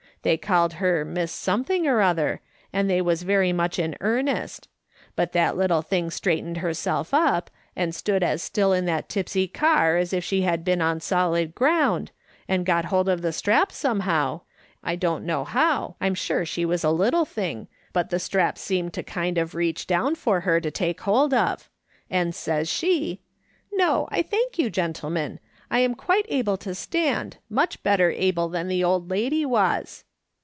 [0.23, 4.67] They called her Miss something or other, and they was very much in earnest;
[5.15, 9.97] but that little thing straightened herself up, and stood as still in that tipsy car
[9.97, 12.11] as if she had been on solid ground,
[12.47, 14.41] and got hold of the strap somehow,
[14.83, 18.93] I don't know how— I'm sure she was a little thing, but the strap seemed
[18.93, 21.67] to kind of reach down for her to take hold of,
[22.11, 23.21] and says she:"'
[23.73, 25.39] No, I thank you, gentlemen.
[25.71, 30.03] I'm quite able to stand; much better able than the old lady was.'